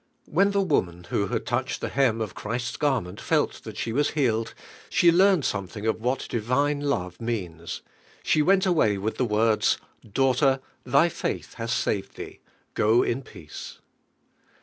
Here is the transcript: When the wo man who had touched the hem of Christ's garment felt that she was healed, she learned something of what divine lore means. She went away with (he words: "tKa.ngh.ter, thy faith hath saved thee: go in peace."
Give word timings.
When 0.25 0.49
the 0.49 0.61
wo 0.61 0.81
man 0.81 1.03
who 1.11 1.27
had 1.27 1.45
touched 1.45 1.79
the 1.79 1.89
hem 1.89 2.21
of 2.21 2.33
Christ's 2.33 2.75
garment 2.75 3.21
felt 3.21 3.63
that 3.65 3.77
she 3.77 3.93
was 3.93 4.09
healed, 4.09 4.55
she 4.89 5.11
learned 5.11 5.45
something 5.45 5.85
of 5.85 6.01
what 6.01 6.25
divine 6.27 6.79
lore 6.79 7.11
means. 7.19 7.83
She 8.23 8.41
went 8.41 8.65
away 8.65 8.97
with 8.97 9.17
(he 9.17 9.23
words: 9.25 9.77
"tKa.ngh.ter, 10.03 10.59
thy 10.83 11.07
faith 11.07 11.53
hath 11.53 11.69
saved 11.69 12.15
thee: 12.15 12.39
go 12.73 13.03
in 13.03 13.21
peace." 13.21 13.77